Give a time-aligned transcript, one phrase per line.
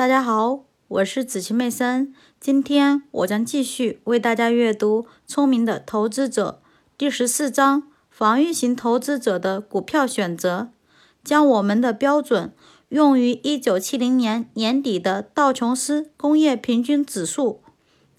[0.00, 2.14] 大家好，我是子琪妹森。
[2.40, 6.62] 今天我将继续为大家阅读《聪明的投资者》
[6.96, 10.70] 第十四章：防御型投资者的股票选择。
[11.22, 12.54] 将我们的标准
[12.88, 17.60] 用于一九七零年年底的道琼斯工业平均指数。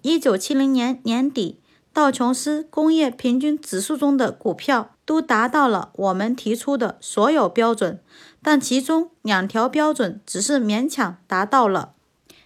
[0.04, 1.61] 一九七零年年底，
[1.91, 8.00] 道琼斯工业平均指数中的股票都达到了我们提出的所有标准。
[8.41, 11.91] 但其中两条标准只是勉强达到了。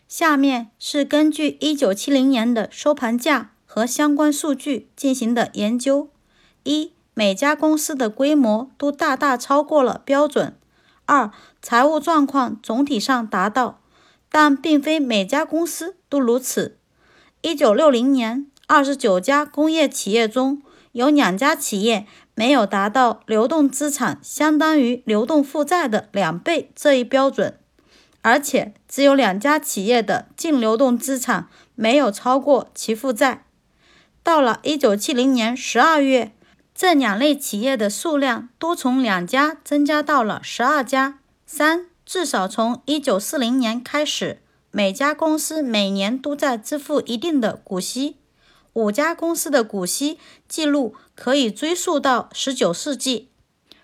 [0.08, 6.10] 下面是根据1970年的收盘价和相关数据进行的研究：
[6.64, 10.54] 一、每家公司的规模都大大超过了标准；
[11.06, 11.30] 二、
[11.62, 13.80] 财务状况总体上达到，
[14.32, 16.80] 但并非每家公司都如此。
[17.44, 22.08] 1960年，29家工业企业中有两家企业。
[22.36, 27.58] 没有达到流动资产相当于流动负债的两倍这一标准，
[28.22, 33.46] 而且只有两家企业的净流动资产没有超过其负债。
[34.22, 36.34] 到了一九七零年十二月，
[36.74, 41.20] 这两类企业的数量都从两家增加到了十二家。
[41.46, 48.18] 三，至少从一九四零年开始，每家公司每年都在支付一定的股息。
[48.76, 53.30] 五家公司的股息记录可以追溯到十九世纪。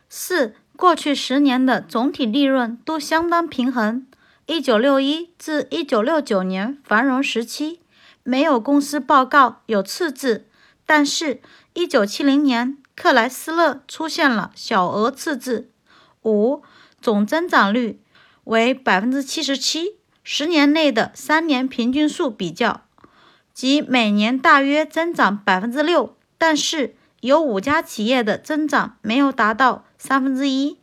[0.10, 4.06] 四，过去十年的总体利润都相当平衡。
[4.48, 7.80] 一九六一至一九六九年繁荣时期，
[8.24, 10.48] 没有公司报告有赤字，
[10.86, 11.42] 但是，
[11.74, 15.70] 一九七零年克莱斯勒出现了小额赤字。
[16.24, 16.64] 五，
[17.02, 18.02] 总增长率
[18.44, 22.82] 为百分之七十七，十年内的三年平均数比较。
[23.62, 30.80] 即每年大约增长百分之六，但是有五家企业的增长没有达到三分之一。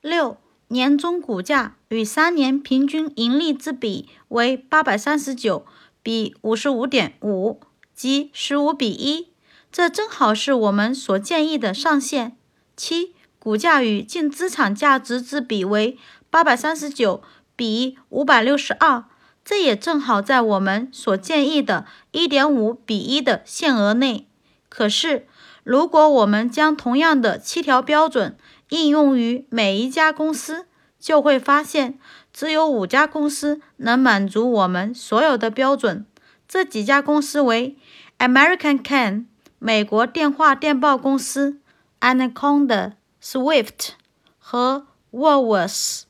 [0.00, 0.36] 六
[0.68, 5.66] 年中股价与三年平均盈利之比为八百三十九
[6.00, 7.58] 比五十五点五，
[7.92, 9.26] 即十五比一，
[9.72, 12.36] 这正好是我们所建议的上限。
[12.76, 15.98] 七股价与净资产价值之比为
[16.30, 17.20] 八百三十九
[17.56, 19.06] 比五百六十二。
[19.44, 24.28] 这也正好在我们所建议的1.5比1的限额内。
[24.68, 25.26] 可是，
[25.64, 28.36] 如果我们将同样的七条标准
[28.70, 30.66] 应用于每一家公司，
[30.98, 31.98] 就会发现
[32.32, 36.06] 只有五家公司能满足我们所有的标准。
[36.48, 37.76] 这几家公司为
[38.18, 39.26] ：American Can（
[39.58, 41.58] 美国电话电报公司）、
[42.00, 42.92] Anaconda、
[43.22, 43.90] Swift
[44.38, 46.02] 和 Woolworths。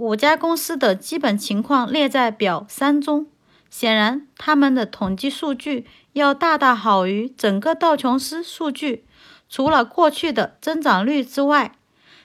[0.00, 3.26] 五家公司的基本情况列在表三中。
[3.68, 5.84] 显然，他们的统计数据
[6.14, 9.04] 要大大好于整个道琼斯数据，
[9.50, 11.74] 除了过去的增长率之外。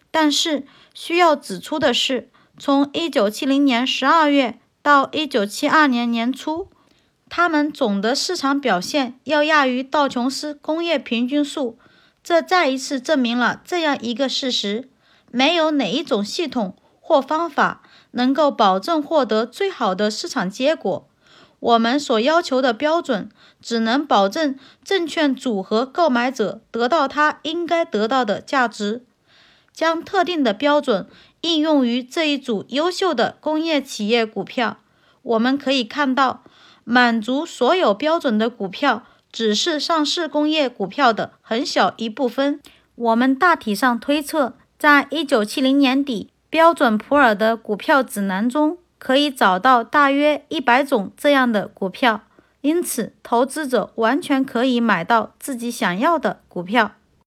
[0.10, 6.70] 但是，需要指出的是，从1970年12月到1972年年初，
[7.28, 11.78] 他们总的市场表现要亚于道琼斯工业平均数。
[12.24, 14.88] 这再一次证明了这样一个事实：
[15.30, 16.78] 没有哪一种系统。
[17.08, 21.08] 或方法能够保证获得最好的市场结果。
[21.60, 23.30] 我们所要求的标准
[23.62, 29.04] 只能保证证券组合购买者得到他应该得到的价值。
[29.72, 31.08] 将特定的标准
[31.42, 34.80] 应用于这一组优秀的工业企业股票，
[35.22, 36.44] 我们可以看到，
[36.84, 42.60] 满足所有标准的股票只是上市工业股票的很小一部分。
[42.96, 46.32] 我们大体上推测，在一九七零年底。
[46.56, 52.22] 标准普尔的股票指南中可以找到大约一百种这样的股票，
[52.62, 56.94] 因此投资者完全可以买到自己想要的股票。